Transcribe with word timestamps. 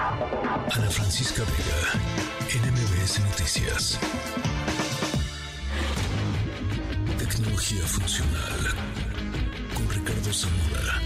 Ana 0.00 0.90
Francisca 0.90 1.42
Vega, 1.42 1.80
NMBS 2.54 3.18
Noticias. 3.18 3.98
Tecnología 7.18 7.82
funcional 7.82 8.60
con 9.74 9.88
Ricardo 9.90 10.32
Zamora. 10.32 11.00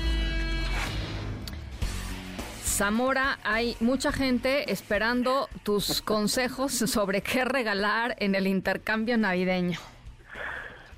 Zamora, 2.62 3.38
hay 3.44 3.78
mucha 3.80 4.12
gente 4.12 4.70
esperando 4.70 5.48
tus 5.62 6.02
consejos 6.02 6.72
sobre 6.72 7.22
qué 7.22 7.46
regalar 7.46 8.14
en 8.18 8.34
el 8.34 8.46
intercambio 8.46 9.16
navideño. 9.16 9.78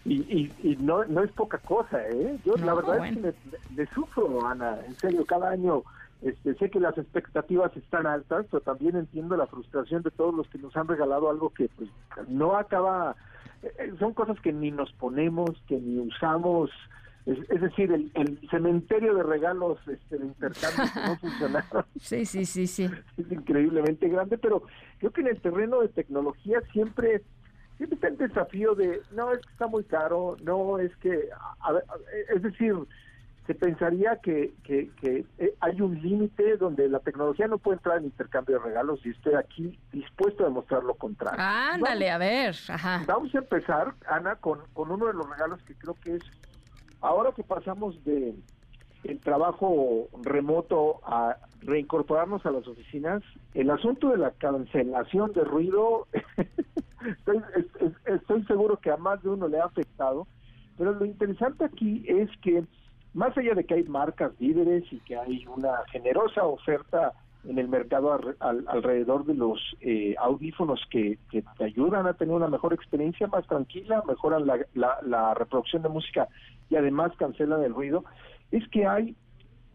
Y, 0.05 0.51
y, 0.65 0.77
no, 0.81 1.05
no 1.05 1.23
es 1.23 1.31
poca 1.31 1.59
cosa, 1.59 2.03
¿eh? 2.09 2.39
Yo 2.45 2.57
la 2.57 2.75
verdad 2.75 3.07
es 3.07 3.17
que 3.17 3.35
le, 3.77 3.87
sufro, 3.87 4.45
Ana, 4.45 4.79
en 4.85 4.99
serio, 4.99 5.25
cada 5.25 5.51
año 5.51 5.85
este, 6.25 6.55
sé 6.55 6.71
que 6.71 6.81
las 6.81 6.97
expectativas 6.97 7.77
están 7.77 8.07
altas, 8.07 8.47
pero 8.51 8.63
también 8.63 8.97
entiendo 8.97 9.37
la 9.37 9.47
frustración 9.47 10.03
de 10.03 10.11
todos 10.11 10.35
los 10.35 10.49
que 10.49 10.57
nos 10.57 10.75
han 10.75 10.89
regalado 10.89 11.29
algo 11.29 11.51
que 11.51 11.69
pues 11.77 11.91
no 12.29 12.57
acaba, 12.57 13.15
eh, 13.63 13.93
son 13.99 14.15
cosas 14.15 14.41
que 14.41 14.51
ni 14.51 14.71
nos 14.71 14.91
ponemos, 14.95 15.51
que 15.69 15.79
ni 15.79 15.99
usamos, 15.99 16.71
es, 17.27 17.61
decir, 17.61 17.93
el, 17.93 18.49
cementerio 18.51 19.15
de 19.15 19.23
regalos 19.23 19.79
este, 19.87 20.17
de 20.17 20.25
intercambio 20.25 20.85
que 20.95 21.01
no 21.01 21.17
funcionaron. 21.21 21.85
Sí, 22.01 22.25
sí, 22.25 22.47
sí, 22.47 22.67
sí. 22.67 22.89
Es 23.19 23.31
increíblemente 23.31 24.09
grande, 24.09 24.39
pero 24.39 24.63
creo 25.01 25.11
que 25.11 25.21
en 25.21 25.27
el 25.27 25.41
terreno 25.43 25.83
de 25.83 25.89
tecnología 25.89 26.63
siempre 26.73 27.23
siempre 27.77 27.97
está 27.97 28.09
el 28.09 28.17
desafío 28.17 28.75
de, 28.75 29.03
no, 29.13 29.33
es 29.33 29.41
que 29.41 29.53
está 29.53 29.67
muy 29.67 29.85
caro, 29.85 30.37
no, 30.43 30.79
es 30.79 30.95
que, 30.99 31.29
es 32.35 32.43
decir, 32.43 32.77
se 33.47 33.55
pensaría 33.55 34.17
que, 34.23 34.55
que, 34.63 34.91
eh, 35.39 35.55
hay 35.61 35.81
un 35.81 36.01
límite 36.01 36.57
donde 36.57 36.89
la 36.89 37.01
tecnología 37.01 37.47
no 37.47 37.59
puede 37.59 37.77
entrar 37.77 37.99
en 37.99 38.05
intercambio 38.05 38.59
de 38.59 38.65
regalos 38.65 39.05
y 39.05 39.11
estoy 39.11 39.35
aquí 39.35 39.79
dispuesto 39.93 40.45
a 40.45 40.47
demostrar 40.47 40.83
lo 40.83 40.95
contrario. 40.95 41.39
Ándale, 41.39 42.11
a 42.11 42.19
ver. 42.19 42.57
Ajá. 42.69 43.03
Vamos 43.07 43.35
a 43.35 43.39
empezar, 43.39 43.95
Ana, 44.09 44.37
con, 44.37 44.61
con 44.73 44.91
uno 44.91 45.07
de 45.07 45.13
los 45.13 45.29
regalos 45.29 45.63
que 45.65 45.75
creo 45.75 45.95
que 46.03 46.17
es, 46.17 46.23
ahora 47.03 47.33
que 47.33 47.43
pasamos 47.43 48.03
de 48.05 48.35
el 49.05 49.21
trabajo 49.21 50.09
remoto 50.23 51.01
a 51.05 51.37
reincorporarnos 51.61 52.47
a 52.47 52.51
las 52.51 52.67
oficinas, 52.67 53.23
el 53.53 53.69
asunto 53.69 54.09
de 54.09 54.17
la 54.17 54.31
cancelación 54.31 55.33
de 55.35 55.45
ruido, 55.45 56.07
estoy, 57.07 57.43
estoy 58.07 58.45
seguro 58.45 58.79
que 58.79 58.91
a 58.91 58.97
más 58.97 59.23
de 59.23 59.29
uno 59.29 59.49
le 59.49 59.61
ha 59.61 59.67
afectado, 59.67 60.27
pero 60.79 60.93
lo 60.93 61.05
interesante 61.05 61.67
aquí 61.67 62.03
es 62.09 62.31
que 62.41 62.65
más 63.15 63.37
allá 63.39 63.55
de 63.55 63.65
que 63.65 63.75
hay 63.75 63.85
marcas 63.85 64.33
líderes 64.41 64.85
y 64.93 64.99
que 65.01 65.17
hay 65.17 65.47
una 65.47 65.79
generosa 65.91 66.45
oferta 66.45 67.13
en 67.49 67.59
el 67.59 67.69
mercado 67.69 68.19
alrededor 68.41 69.25
de 69.25 69.35
los 69.35 69.61
eh, 69.81 70.15
audífonos 70.19 70.81
que, 70.91 71.19
te 71.31 71.65
ayudan 71.65 72.07
a 72.07 72.15
tener 72.15 72.35
una 72.35 72.49
mejor 72.49 72.73
experiencia 72.73 73.27
más 73.27 73.47
tranquila, 73.47 74.03
mejoran 74.07 74.47
la, 74.47 75.35
reproducción 75.35 75.83
de 75.83 75.89
música 75.89 76.29
y 76.71 76.77
además 76.77 77.13
cancelan 77.19 77.63
el 77.63 77.75
ruido, 77.75 78.05
es 78.51 78.67
que 78.69 78.87
hay 78.87 79.15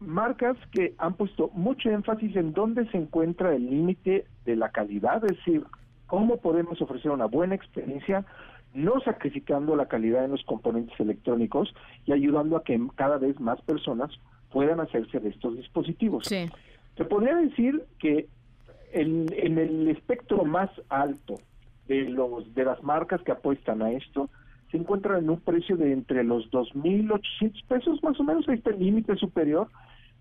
marcas 0.00 0.56
que 0.72 0.94
han 0.98 1.14
puesto 1.14 1.50
mucho 1.52 1.90
énfasis 1.90 2.34
en 2.36 2.52
dónde 2.52 2.90
se 2.90 2.96
encuentra 2.96 3.54
el 3.54 3.70
límite 3.70 4.26
de 4.44 4.56
la 4.56 4.70
calidad, 4.70 5.24
es 5.24 5.36
decir, 5.36 5.64
cómo 6.06 6.38
podemos 6.38 6.80
ofrecer 6.82 7.10
una 7.10 7.26
buena 7.26 7.54
experiencia 7.54 8.24
no 8.74 9.00
sacrificando 9.00 9.74
la 9.76 9.86
calidad 9.86 10.22
de 10.22 10.28
los 10.28 10.44
componentes 10.44 10.98
electrónicos 11.00 11.74
y 12.06 12.12
ayudando 12.12 12.56
a 12.56 12.64
que 12.64 12.80
cada 12.94 13.18
vez 13.18 13.38
más 13.40 13.60
personas 13.62 14.10
puedan 14.52 14.80
hacerse 14.80 15.18
de 15.20 15.30
estos 15.30 15.56
dispositivos. 15.56 16.26
Sí. 16.26 16.48
Se 16.96 17.04
podría 17.04 17.36
decir 17.36 17.84
que 17.98 18.28
en, 18.92 19.26
en, 19.32 19.58
el 19.58 19.88
espectro 19.88 20.44
más 20.44 20.70
alto 20.88 21.36
de 21.86 22.04
los 22.04 22.52
de 22.54 22.64
las 22.64 22.82
marcas 22.82 23.22
que 23.22 23.32
apuestan 23.32 23.82
a 23.82 23.92
esto 23.92 24.28
se 24.70 24.76
encuentran 24.76 25.24
en 25.24 25.30
un 25.30 25.40
precio 25.40 25.76
de 25.76 25.92
entre 25.92 26.22
los 26.22 26.50
2.800 26.50 27.64
pesos 27.66 28.02
más 28.02 28.18
o 28.20 28.24
menos, 28.24 28.48
ahí 28.48 28.56
está 28.56 28.70
el 28.70 28.78
límite 28.78 29.16
superior, 29.16 29.68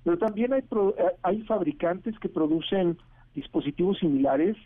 pero 0.03 0.17
también 0.17 0.53
hay, 0.53 0.61
eh, 0.61 1.03
hay 1.21 1.41
fabricantes 1.43 2.17
que 2.19 2.29
producen 2.29 2.97
dispositivos 3.35 3.99
similares 3.99 4.57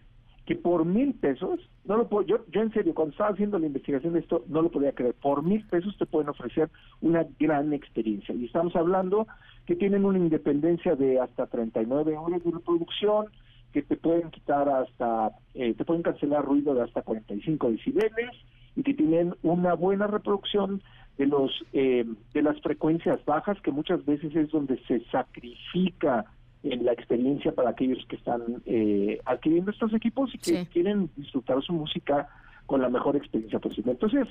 que 0.46 0.56
por 0.56 0.86
mil 0.86 1.14
pesos, 1.14 1.60
no 1.86 1.98
lo 1.98 2.10
puedo, 2.10 2.26
yo, 2.26 2.46
yo 2.52 2.62
en 2.62 2.74
serio, 2.74 2.94
cuando 2.94 3.12
estaba 3.12 3.30
haciendo 3.30 3.60
la 3.60 3.68
investigación 3.68 4.14
de 4.14 4.20
esto, 4.20 4.44
no 4.48 4.62
lo 4.62 4.70
podía 4.70 4.92
creer, 4.92 5.14
por 5.14 5.42
mil 5.44 5.66
pesos 5.68 5.98
te 5.98 6.06
pueden 6.06 6.30
ofrecer 6.30 6.70
una 7.02 7.26
gran 7.40 7.74
experiencia. 7.74 8.36
Y 8.36 8.46
estamos 8.46 8.76
hablando 8.76 9.28
que 9.66 9.76
tienen 9.76 10.04
una 10.04 10.18
independencia 10.18 10.96
de 10.96 11.20
hasta 11.20 11.48
39 11.48 12.18
horas 12.18 12.44
de 12.44 12.52
reproducción, 12.52 13.28
que 13.72 13.82
te 13.82 13.96
pueden 13.96 14.30
quitar 14.32 14.68
hasta, 14.70 15.32
eh, 15.54 15.74
te 15.74 15.86
pueden 15.86 16.04
cancelar 16.04 16.44
ruido 16.46 16.74
de 16.76 16.84
hasta 16.84 17.02
45 17.02 17.72
decibeles 17.72 18.30
y 18.76 18.84
que 18.84 18.94
tienen 18.94 19.34
una 19.44 19.74
buena 19.74 20.08
reproducción 20.08 20.82
de 21.18 21.28
los 21.28 21.52
eh, 21.74 22.06
de 22.34 22.42
las 22.42 22.60
frecuencias 22.62 23.24
bajas 23.26 23.60
que 23.62 23.72
muchas 23.72 24.04
veces 24.06 24.36
es 24.36 24.50
donde 24.50 24.80
se 24.88 25.00
sacrifica 25.12 26.26
en 26.64 26.86
la 26.86 26.94
experiencia 26.94 27.52
para 27.52 27.72
aquellos 27.72 28.06
que 28.08 28.16
están 28.16 28.62
eh, 28.66 29.20
adquiriendo 29.26 29.72
estos 29.72 29.94
equipos 29.94 30.34
y 30.34 30.38
que 30.38 30.66
quieren 30.68 31.10
disfrutar 31.16 31.62
su 31.62 31.74
música 31.74 32.28
con 32.66 32.82
la 32.82 32.90
mejor 32.90 33.16
experiencia 33.16 33.60
posible. 33.60 33.92
Entonces, 33.92 34.28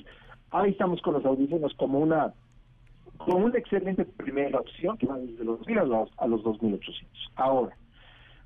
ahí 0.51 0.71
estamos 0.71 1.01
con 1.01 1.13
los 1.13 1.25
audífonos 1.25 1.73
como 1.75 1.99
una 1.99 2.33
como 3.17 3.45
una 3.45 3.57
excelente 3.57 4.03
primera 4.05 4.59
opción 4.59 4.97
que 4.97 5.05
va 5.05 5.17
desde 5.17 5.45
los 5.45 5.59
2.000 5.61 5.81
a 5.81 5.85
los, 5.85 6.09
a 6.17 6.27
los 6.27 6.41
2.800. 6.41 7.05
Ahora, 7.35 7.77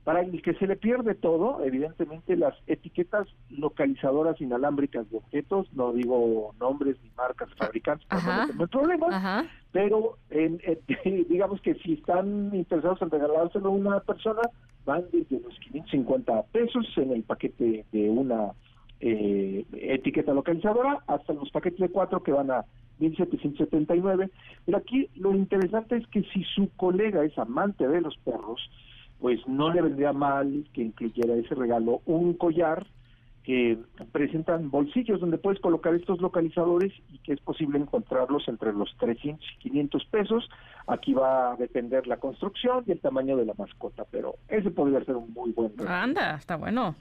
para 0.07 0.21
el 0.21 0.41
que 0.41 0.53
se 0.53 0.67
le 0.67 0.77
pierde 0.77 1.15
todo, 1.15 1.61
evidentemente 1.65 2.37
las 2.37 2.55
etiquetas 2.65 3.27
localizadoras 3.49 4.39
inalámbricas 4.39 5.11
de 5.11 5.17
objetos, 5.17 5.67
no 5.73 5.91
digo 5.91 6.55
nombres 6.61 6.95
ni 7.03 7.09
marcas 7.17 7.49
fabricantes, 7.57 8.07
no 8.55 8.63
hay 8.63 8.69
problema, 8.69 9.45
pero 9.73 10.17
en, 10.29 10.61
digamos 11.29 11.59
que 11.59 11.73
si 11.79 11.95
están 11.95 12.55
interesados 12.55 13.01
en 13.01 13.11
regalárselo 13.11 13.67
a 13.67 13.71
una 13.71 13.99
persona, 13.99 14.43
van 14.85 15.03
desde 15.11 15.41
los 15.41 15.59
550 15.59 16.41
pesos 16.53 16.85
en 16.95 17.11
el 17.11 17.23
paquete 17.23 17.83
de 17.91 18.09
una 18.09 18.53
eh, 19.01 19.65
etiqueta 19.73 20.31
localizadora 20.33 20.99
hasta 21.07 21.33
los 21.33 21.51
paquetes 21.51 21.81
de 21.81 21.89
cuatro 21.89 22.23
que 22.23 22.31
van 22.31 22.49
a 22.49 22.63
1779. 22.99 24.29
Pero 24.65 24.77
aquí 24.77 25.09
lo 25.15 25.35
interesante 25.35 25.97
es 25.97 26.07
que 26.07 26.23
si 26.31 26.45
su 26.55 26.69
colega 26.77 27.25
es 27.25 27.37
amante 27.37 27.85
de 27.89 27.99
los 27.99 28.15
perros, 28.19 28.61
pues 29.19 29.39
no 29.47 29.73
le 29.73 29.81
vendría 29.81 30.13
mal 30.13 30.65
que 30.73 30.81
incluyera 30.81 31.33
ese 31.35 31.55
regalo 31.55 32.01
un 32.05 32.33
collar 32.33 32.85
que 33.43 33.77
presentan 34.11 34.69
bolsillos 34.69 35.21
donde 35.21 35.37
puedes 35.37 35.61
colocar 35.61 35.95
estos 35.95 36.19
localizadores 36.19 36.91
y 37.09 37.17
que 37.19 37.31
es 37.31 37.39
posible 37.39 37.79
encontrarlos 37.79 38.45
entre 38.49 38.73
los 38.73 38.93
300 38.97 39.41
y 39.41 39.59
500 39.59 40.05
pesos. 40.07 40.49
Aquí 40.85 41.13
va 41.13 41.53
a 41.53 41.55
depender 41.55 42.07
la 42.07 42.17
construcción 42.17 42.83
y 42.85 42.91
el 42.91 42.99
tamaño 42.99 43.37
de 43.37 43.45
la 43.45 43.53
mascota, 43.57 44.03
pero 44.11 44.35
ese 44.49 44.69
podría 44.69 45.01
ser 45.05 45.15
un 45.15 45.31
muy 45.31 45.53
buen 45.53 45.69
regalo. 45.77 45.89
Anda, 45.89 46.35
está 46.35 46.57
bueno. 46.57 46.95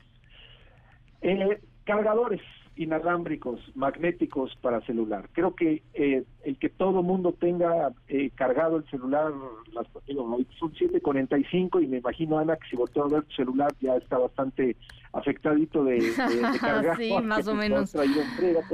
Eh, 1.20 1.60
cargadores 1.82 2.42
inalámbricos, 2.76 3.60
magnéticos 3.74 4.54
para 4.60 4.80
celular. 4.82 5.28
Creo 5.32 5.54
que 5.54 5.82
eh, 5.94 6.24
el 6.44 6.58
que 6.58 6.68
todo 6.68 7.02
mundo 7.02 7.32
tenga 7.32 7.92
eh, 8.08 8.30
cargado 8.34 8.76
el 8.76 8.84
celular, 8.90 9.32
las, 9.72 9.86
digo, 10.06 10.38
son 10.58 10.72
7.45 10.72 11.82
y 11.82 11.86
me 11.86 11.98
imagino, 11.98 12.38
Ana, 12.38 12.56
que 12.56 12.68
si 12.68 12.76
volteó 12.76 13.04
a 13.04 13.08
ver 13.08 13.24
tu 13.24 13.34
celular 13.34 13.72
ya 13.80 13.96
está 13.96 14.18
bastante 14.18 14.76
afectadito 15.12 15.84
de, 15.84 15.98
cargar. 16.60 16.96
sí, 16.96 17.12
más 17.22 17.48
o 17.48 17.54
menos. 17.54 17.94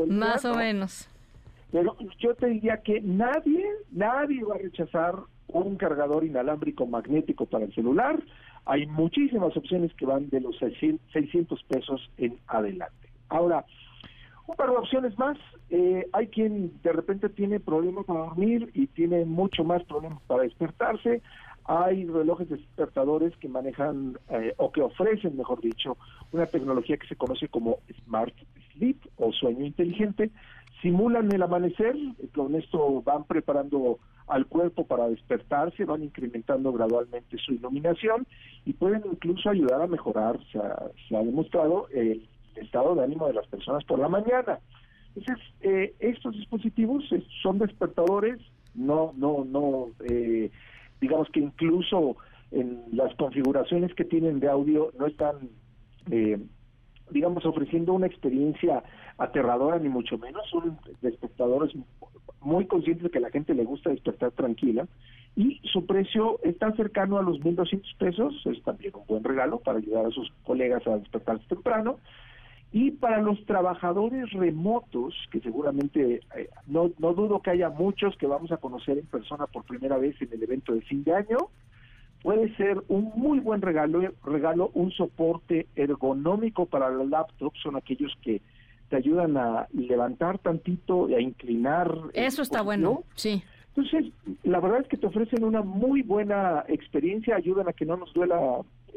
más 0.09 0.45
o 0.45 0.55
menos. 0.55 1.09
Pero 1.71 1.97
yo 2.19 2.35
te 2.35 2.49
diría 2.49 2.79
que 2.79 3.01
nadie, 3.01 3.65
nadie 3.91 4.45
va 4.45 4.57
a 4.57 4.59
rechazar 4.59 5.15
un 5.49 5.77
cargador 5.77 6.25
inalámbrico 6.25 6.87
magnético 6.87 7.47
para 7.47 7.65
el 7.65 7.75
celular. 7.75 8.23
Hay 8.65 8.87
muchísimas 8.87 9.57
opciones 9.57 9.93
que 9.95 10.07
van 10.07 10.29
de 10.29 10.41
los 10.41 10.57
600 10.59 11.63
pesos 11.65 12.11
en 12.19 12.39
adelante. 12.47 13.09
Ahora, 13.29 13.65
un 14.53 14.57
par 14.57 14.71
de 14.71 14.77
opciones 14.77 15.19
más. 15.19 15.39
Eh, 15.71 16.07
hay 16.13 16.29
quien 16.29 16.73
de 16.83 16.93
repente 16.93 17.29
tiene 17.29 17.59
problemas 17.59 18.05
para 18.05 18.21
dormir 18.21 18.71
y 18.75 18.87
tiene 18.87 19.25
mucho 19.25 19.65
más 19.65 19.83
problemas 19.85 20.21
para 20.27 20.43
despertarse. 20.43 21.23
Hay 21.65 22.07
relojes 22.07 22.49
despertadores 22.49 23.37
que 23.39 23.49
manejan 23.49 24.19
eh, 24.29 24.53
o 24.59 24.71
que 24.73 24.83
ofrecen, 24.83 25.37
mejor 25.37 25.61
dicho, 25.61 25.97
una 26.33 26.47
tecnología 26.47 26.97
que 26.97 27.07
se 27.07 27.17
conoce 27.17 27.49
como 27.49 27.79
Smart 28.05 28.35
Sleep 28.73 28.99
o 29.17 29.33
sueño 29.33 29.65
inteligente. 29.65 30.31
Simulan 30.83 31.33
el 31.33 31.43
amanecer, 31.43 31.97
con 32.35 32.55
esto 32.57 33.03
van 33.03 33.25
preparando 33.25 34.01
al 34.27 34.47
cuerpo 34.47 34.85
para 34.87 35.09
despertarse, 35.09 35.85
van 35.85 36.03
incrementando 36.03 36.73
gradualmente 36.73 37.39
su 37.39 37.53
iluminación 37.55 38.27
y 38.65 38.73
pueden 38.73 39.03
incluso 39.11 39.49
ayudar 39.49 39.81
a 39.81 39.87
mejorar, 39.87 40.39
se 40.51 40.59
ha, 40.59 40.91
se 41.09 41.17
ha 41.17 41.23
demostrado, 41.23 41.87
el 41.91 42.29
estado 42.57 42.95
de 42.95 43.05
ánimo 43.05 43.27
de 43.27 43.35
las 43.35 43.47
personas 43.47 43.85
por 43.85 43.99
la 43.99 44.09
mañana. 44.09 44.59
Entonces, 45.15 45.45
eh, 45.61 45.95
estos 46.01 46.35
dispositivos 46.35 47.05
eh, 47.13 47.23
son 47.43 47.59
despertadores, 47.59 48.41
no, 48.75 49.13
no, 49.17 49.45
no, 49.45 49.89
eh, 50.09 50.51
digamos 51.01 51.29
que 51.31 51.41
incluso 51.41 52.17
en 52.53 52.85
las 52.93 53.15
configuraciones 53.17 53.95
que 53.95 54.05
tienen 54.05 54.41
de 54.41 54.49
audio 54.49 54.93
no 54.99 55.07
están, 55.07 55.37
eh, 56.11 56.39
digamos, 57.11 57.45
ofreciendo 57.45 57.93
una 57.93 58.07
experiencia 58.07 58.83
aterradora 59.19 59.79
ni 59.79 59.89
mucho 59.89 60.19
menos. 60.19 60.43
Son 60.51 60.79
espectadores 61.03 61.73
muy 62.41 62.67
conscientes 62.67 63.05
de 63.05 63.11
que 63.11 63.19
a 63.19 63.23
la 63.23 63.31
gente 63.31 63.55
le 63.55 63.65
gusta 63.65 63.91
despertar 63.91 64.33
tranquila 64.33 64.87
y 65.35 65.61
su 65.65 65.87
precio 65.87 66.39
está 66.43 66.73
cercano 66.73 67.19
a 67.19 67.23
los 67.23 67.41
1.200 67.41 67.97
pesos, 67.97 68.35
es 68.45 68.63
también 68.63 68.93
un 68.95 69.07
buen 69.07 69.25
regalo 69.25 69.61
para 69.61 69.79
ayudar 69.79 70.07
a 70.07 70.11
sus 70.11 70.31
colegas 70.45 70.87
a 70.87 70.99
despertarse 70.99 71.47
temprano. 71.49 71.99
Y 72.73 72.93
para 72.93 73.21
los 73.21 73.45
trabajadores 73.45 74.31
remotos, 74.33 75.15
que 75.31 75.41
seguramente 75.41 76.21
eh, 76.37 76.49
no, 76.67 76.91
no 76.99 77.13
dudo 77.13 77.43
que 77.43 77.51
haya 77.51 77.69
muchos 77.69 78.17
que 78.17 78.27
vamos 78.27 78.51
a 78.51 78.57
conocer 78.57 78.97
en 78.97 79.07
persona 79.07 79.47
por 79.47 79.65
primera 79.65 79.99
vez 79.99 80.21
en 80.23 80.33
el 80.33 80.43
evento 80.43 80.73
de 80.73 80.81
fin 80.81 81.05
de 81.05 81.15
año, 81.15 81.37
puede 82.23 82.55
ser 82.57 82.83
un 82.89 83.13
muy 83.15 83.41
buen 83.41 83.61
regalo, 83.61 84.01
regalo 84.25 84.71
un 84.75 84.91
soporte 84.93 85.67
ergonómico 85.77 86.67
para 86.67 86.89
la 86.89 87.05
laptop, 87.05 87.53
son 87.63 87.77
aquellos 87.77 88.17
que 88.23 88.41
te 88.89 88.97
ayudan 88.97 89.37
a 89.37 89.69
levantar 89.73 90.39
tantito 90.39 91.09
y 91.09 91.15
a 91.15 91.21
inclinar. 91.21 91.95
Eso 92.15 92.43
está 92.43 92.63
bueno, 92.63 93.05
sí. 93.15 93.43
Entonces, 93.75 94.13
la 94.43 94.61
verdad 94.61 94.81
es 94.83 94.89
que 94.89 94.99
te 94.99 95.07
ofrecen 95.07 95.45
una 95.45 95.63
muy 95.63 96.03
buena 96.03 96.65
experiencia, 96.69 97.37
ayudan 97.37 97.69
a 97.69 97.73
que 97.73 97.87
no 97.87 97.97
nos 97.97 98.13
duela 98.13 98.39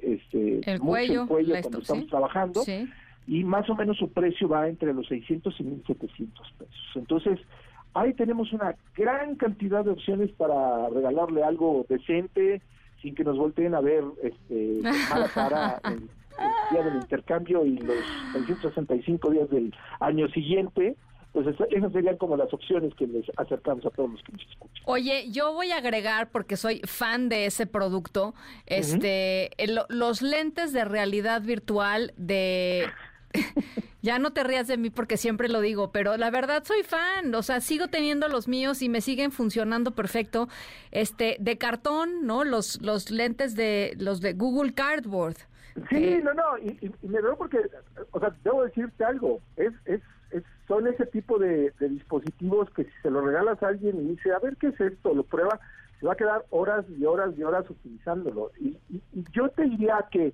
este, 0.01 0.69
el 0.69 0.79
cuello, 0.81 1.21
el 1.21 1.27
cuello 1.27 1.55
cuando 1.61 1.79
estamos 1.79 2.07
trabajando. 2.07 2.61
Y 3.27 3.43
más 3.43 3.69
o 3.69 3.75
menos 3.75 3.97
su 3.97 4.09
precio 4.11 4.47
va 4.47 4.67
entre 4.67 4.93
los 4.93 5.07
600 5.07 5.59
y 5.59 5.63
1700 5.63 6.51
pesos. 6.59 6.91
Entonces, 6.95 7.39
ahí 7.93 8.13
tenemos 8.13 8.53
una 8.53 8.75
gran 8.95 9.35
cantidad 9.35 9.83
de 9.83 9.91
opciones 9.91 10.31
para 10.33 10.89
regalarle 10.89 11.43
algo 11.43 11.85
decente, 11.89 12.61
sin 13.01 13.15
que 13.15 13.23
nos 13.23 13.37
volteen 13.37 13.73
a 13.73 13.81
ver 13.81 14.03
este, 14.21 14.79
mala 15.09 15.29
cara 15.29 15.81
el, 15.85 15.93
el 15.93 16.71
día 16.71 16.83
del 16.83 16.95
intercambio 16.95 17.65
y 17.65 17.77
los 17.77 17.97
365 18.33 19.31
días 19.31 19.49
del 19.49 19.73
año 19.99 20.27
siguiente 20.29 20.95
pues 21.35 21.47
esas 21.47 21.91
serían 21.91 22.15
como 22.15 22.37
las 22.37 22.51
opciones 22.53 22.93
que 22.95 23.05
les 23.05 23.25
acercamos 23.35 23.85
a 23.85 23.89
todos 23.89 24.09
los 24.09 24.23
que 24.23 24.31
nos 24.31 24.41
escuchan. 24.41 24.83
Oye, 24.85 25.29
yo 25.31 25.51
voy 25.51 25.71
a 25.71 25.77
agregar, 25.79 26.31
porque 26.31 26.55
soy 26.55 26.79
fan 26.85 27.27
de 27.27 27.45
ese 27.45 27.67
producto, 27.67 28.33
este, 28.65 29.51
los 29.89 30.21
lentes 30.21 30.71
de 30.71 30.85
realidad 30.85 31.41
virtual 31.41 32.13
de... 32.15 32.85
ya 34.01 34.19
no 34.19 34.33
te 34.33 34.43
rías 34.43 34.67
de 34.67 34.77
mí 34.77 34.89
porque 34.89 35.17
siempre 35.17 35.49
lo 35.49 35.61
digo, 35.61 35.91
pero 35.91 36.17
la 36.17 36.29
verdad 36.29 36.63
soy 36.63 36.83
fan, 36.83 37.33
o 37.33 37.43
sea, 37.43 37.61
sigo 37.61 37.87
teniendo 37.87 38.27
los 38.27 38.47
míos 38.47 38.81
y 38.81 38.89
me 38.89 39.01
siguen 39.01 39.31
funcionando 39.31 39.91
perfecto. 39.91 40.47
Este, 40.91 41.37
de 41.39 41.57
cartón, 41.57 42.25
¿no? 42.25 42.43
Los, 42.43 42.81
los 42.81 43.11
lentes 43.11 43.55
de 43.55 43.95
los 43.97 44.21
de 44.21 44.33
Google 44.33 44.73
Cardboard. 44.73 45.37
Sí, 45.89 46.05
eh, 46.05 46.21
no, 46.23 46.33
no, 46.33 46.57
y, 46.57 46.91
me 47.01 47.21
veo 47.21 47.37
porque, 47.37 47.59
o 48.11 48.19
sea, 48.19 48.33
debo 48.43 48.63
decirte 48.63 49.03
algo, 49.03 49.41
es, 49.57 49.73
es 49.85 50.01
son 50.67 50.87
ese 50.87 51.05
tipo 51.05 51.37
de, 51.37 51.73
dispositivos 51.79 52.69
que 52.71 52.85
si 52.85 52.91
se 53.01 53.09
lo 53.09 53.21
regalas 53.21 53.61
a 53.61 53.67
alguien 53.67 53.99
y 53.99 54.15
dice, 54.15 54.33
a 54.33 54.39
ver 54.39 54.57
qué 54.57 54.67
es 54.67 54.81
esto, 54.81 55.13
lo 55.13 55.23
prueba, 55.23 55.59
se 55.99 56.05
va 56.05 56.13
a 56.13 56.17
quedar 56.17 56.45
horas 56.49 56.85
y 56.97 57.05
horas 57.05 57.33
y 57.37 57.43
horas 57.43 57.69
utilizándolo. 57.69 58.51
Y, 58.59 58.77
yo 59.31 59.49
te 59.49 59.63
diría 59.63 60.05
que, 60.11 60.33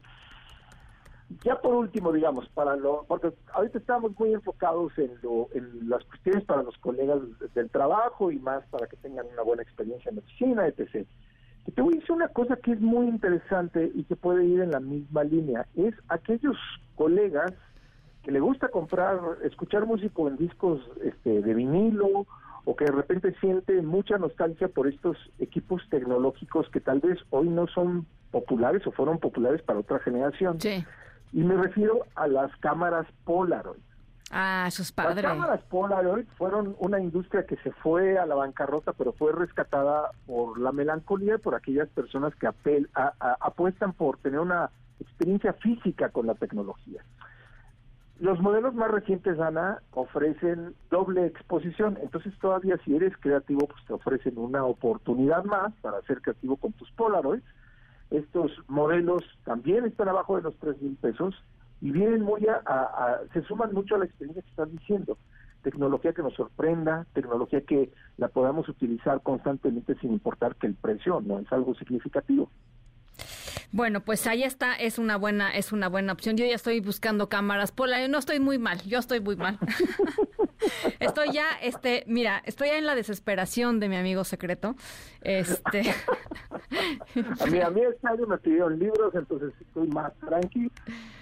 ya 1.43 1.59
por 1.59 1.73
último, 1.73 2.11
digamos, 2.11 2.47
para 2.49 2.75
lo, 2.75 3.05
porque 3.07 3.31
ahorita 3.53 3.77
estamos 3.77 4.17
muy 4.19 4.33
enfocados 4.33 4.97
en, 4.97 5.11
lo, 5.21 5.49
en 5.53 5.89
las 5.89 6.03
cuestiones 6.05 6.43
para 6.45 6.63
los 6.63 6.77
colegas 6.77 7.19
del 7.53 7.69
trabajo 7.69 8.31
y 8.31 8.39
más 8.39 8.63
para 8.67 8.87
que 8.87 8.97
tengan 8.97 9.25
una 9.33 9.43
buena 9.43 9.63
experiencia 9.63 10.09
en 10.09 10.15
la 10.17 10.21
oficina, 10.21 10.67
etc. 10.67 11.07
Te 11.75 11.81
voy 11.81 11.93
a 11.93 11.99
decir 11.99 12.11
una 12.11 12.27
cosa 12.29 12.55
que 12.55 12.71
es 12.71 12.81
muy 12.81 13.07
interesante 13.07 13.91
y 13.93 14.03
que 14.03 14.15
puede 14.15 14.45
ir 14.45 14.61
en 14.61 14.71
la 14.71 14.79
misma 14.79 15.23
línea, 15.23 15.67
es 15.75 15.93
aquellos 16.09 16.57
colegas 16.95 17.53
que 18.23 18.31
le 18.31 18.39
gusta 18.39 18.69
comprar, 18.69 19.19
escuchar 19.43 19.85
música 19.85 20.21
en 20.23 20.37
discos 20.37 20.81
este, 21.03 21.41
de 21.41 21.53
vinilo 21.53 22.25
o 22.65 22.75
que 22.75 22.85
de 22.85 22.91
repente 22.91 23.33
siente 23.39 23.81
mucha 23.81 24.17
nostalgia 24.17 24.67
por 24.67 24.87
estos 24.87 25.17
equipos 25.39 25.81
tecnológicos 25.89 26.69
que 26.69 26.79
tal 26.79 26.99
vez 26.99 27.17
hoy 27.31 27.49
no 27.49 27.67
son 27.67 28.05
populares 28.29 28.85
o 28.85 28.91
fueron 28.91 29.17
populares 29.17 29.61
para 29.63 29.79
otra 29.79 29.99
generación. 29.99 30.57
Y 31.33 31.43
me 31.43 31.55
refiero 31.55 32.05
a 32.15 32.27
las 32.27 32.55
cámaras 32.57 33.07
Polaroid. 33.23 33.79
Ah, 34.31 34.65
eso 34.67 34.81
es 34.81 34.91
padre. 34.91 35.21
Las 35.21 35.33
cámaras 35.33 35.61
Polaroid 35.63 36.25
fueron 36.37 36.75
una 36.79 36.99
industria 36.99 37.45
que 37.45 37.57
se 37.57 37.71
fue 37.71 38.17
a 38.17 38.25
la 38.25 38.35
bancarrota, 38.35 38.93
pero 38.93 39.11
fue 39.13 39.33
rescatada 39.33 40.11
por 40.25 40.59
la 40.59 40.71
melancolía 40.71 41.37
por 41.37 41.53
aquellas 41.55 41.89
personas 41.89 42.33
que 42.35 42.47
apel, 42.47 42.89
apuestan 43.39 43.91
por 43.93 44.17
tener 44.19 44.39
una 44.39 44.69
experiencia 44.99 45.53
física 45.53 46.09
con 46.09 46.27
la 46.27 46.35
tecnología. 46.35 47.03
Los 48.19 48.39
modelos 48.39 48.75
más 48.75 48.91
recientes, 48.91 49.39
Ana, 49.39 49.81
ofrecen 49.91 50.75
doble 50.91 51.25
exposición, 51.25 51.97
entonces 52.03 52.37
todavía 52.39 52.77
si 52.85 52.95
eres 52.95 53.17
creativo, 53.17 53.67
pues 53.67 53.83
te 53.85 53.93
ofrecen 53.93 54.37
una 54.37 54.63
oportunidad 54.63 55.43
más 55.43 55.73
para 55.81 56.01
ser 56.03 56.21
creativo 56.21 56.55
con 56.55 56.71
tus 56.73 56.91
Polaroids. 56.91 57.43
Estos 58.11 58.51
modelos 58.67 59.23
también 59.45 59.85
están 59.85 60.09
abajo 60.09 60.35
de 60.35 60.43
los 60.43 60.55
tres 60.57 60.79
mil 60.81 60.95
pesos 60.97 61.33
y 61.79 61.91
vienen 61.91 62.21
muy 62.21 62.45
a, 62.47 63.21
se 63.33 63.41
suman 63.43 63.73
mucho 63.73 63.95
a 63.95 63.99
la 63.99 64.05
experiencia 64.05 64.43
que 64.43 64.49
estás 64.49 64.71
diciendo. 64.71 65.17
Tecnología 65.63 66.13
que 66.13 66.21
nos 66.21 66.33
sorprenda, 66.33 67.07
tecnología 67.13 67.61
que 67.61 67.91
la 68.17 68.27
podamos 68.27 68.67
utilizar 68.67 69.21
constantemente 69.21 69.95
sin 69.95 70.11
importar 70.11 70.55
que 70.55 70.67
el 70.67 70.75
precio 70.75 71.21
no 71.21 71.39
es 71.39 71.51
algo 71.51 71.73
significativo. 71.75 72.49
Bueno, 73.71 74.01
pues 74.01 74.27
ahí 74.27 74.43
está, 74.43 74.75
es 74.75 74.99
una 74.99 75.15
buena, 75.15 75.55
es 75.55 75.71
una 75.71 75.87
buena 75.87 76.11
opción. 76.11 76.35
Yo 76.35 76.45
ya 76.45 76.55
estoy 76.55 76.81
buscando 76.81 77.29
cámaras. 77.29 77.71
Pola, 77.71 78.01
yo 78.01 78.09
no 78.09 78.17
estoy 78.17 78.41
muy 78.41 78.57
mal, 78.57 78.81
yo 78.81 78.99
estoy 78.99 79.21
muy 79.21 79.37
mal. 79.37 79.57
estoy 80.99 81.31
ya, 81.31 81.45
este, 81.61 82.03
mira, 82.05 82.41
estoy 82.45 82.67
ya 82.67 82.77
en 82.77 82.85
la 82.85 82.95
desesperación 82.95 83.79
de 83.79 83.87
mi 83.87 83.95
amigo 83.95 84.25
secreto. 84.25 84.75
Este. 85.21 85.83
a 87.39 87.45
mí, 87.47 87.59
a 87.59 87.69
mí 87.69 87.81
este 87.81 88.07
año 88.07 88.27
me 88.27 88.37
pidieron 88.37 88.79
libros, 88.79 89.13
entonces 89.13 89.53
estoy 89.59 89.87
más 89.87 90.13
tranqui, 90.19 90.71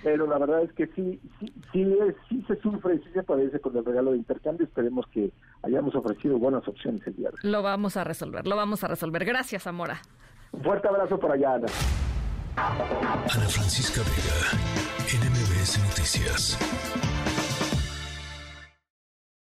pero 0.03 0.27
la 0.27 0.37
verdad 0.37 0.63
es 0.63 0.73
que 0.73 0.87
sí, 0.87 1.19
sí, 1.39 1.53
sí, 1.71 1.95
sí 2.29 2.45
se 2.47 2.55
sufre 2.61 2.95
y 2.95 2.99
sí 2.99 3.09
se 3.13 3.23
padece 3.23 3.59
con 3.59 3.75
el 3.75 3.85
regalo 3.85 4.11
de 4.11 4.17
intercambio. 4.17 4.65
Esperemos 4.65 5.05
que 5.07 5.31
hayamos 5.63 5.95
ofrecido 5.95 6.37
buenas 6.37 6.67
opciones 6.67 7.05
el 7.07 7.15
día 7.15 7.29
de 7.29 7.35
hoy. 7.35 7.51
Lo 7.51 7.63
vamos 7.63 7.97
a 7.97 8.03
resolver, 8.03 8.47
lo 8.47 8.55
vamos 8.55 8.83
a 8.83 8.87
resolver. 8.87 9.25
Gracias, 9.25 9.65
Amora. 9.67 10.01
Un 10.51 10.63
fuerte 10.63 10.87
abrazo 10.87 11.19
para 11.19 11.33
allá, 11.35 11.55
Ana. 11.55 11.67
Ana 12.57 13.47
Francisca 13.47 14.01
Vega, 14.01 14.59
NMBS 15.07 15.79
Noticias. 15.79 17.18